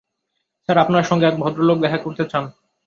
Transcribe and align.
Sir, 0.69 0.77
আপনার 0.77 1.03
সঙ্গে 1.03 1.25
এক 1.27 1.35
ভদ্রলোক 1.39 1.77
দেখা 1.79 1.97
করতে 1.97 2.23
চান। 2.31 2.43